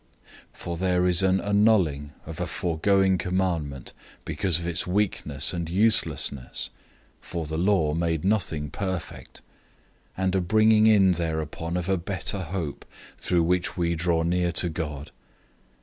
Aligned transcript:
"{Psalm 0.51 0.77
110:4} 0.77 0.77
007:018 0.77 0.77
For 0.77 0.77
there 0.77 1.05
is 1.05 1.21
an 1.21 1.41
annulling 1.41 2.11
of 2.25 2.41
a 2.41 2.47
foregoing 2.47 3.17
commandment 3.19 3.93
because 4.25 4.57
of 4.57 4.65
its 4.65 4.87
weakness 4.87 5.53
and 5.53 5.69
uselessness 5.69 6.71
007:019 7.21 7.25
(for 7.27 7.45
the 7.45 7.57
law 7.59 7.93
made 7.93 8.25
nothing 8.25 8.71
perfect), 8.71 9.43
and 10.17 10.33
a 10.33 10.41
bringing 10.41 10.87
in 10.87 11.13
of 11.13 11.87
a 11.87 11.97
better 11.97 12.39
hope, 12.41 12.83
through 13.19 13.43
which 13.43 13.77
we 13.77 13.93
draw 13.93 14.23
near 14.23 14.51
to 14.51 14.69
God. 14.69 15.11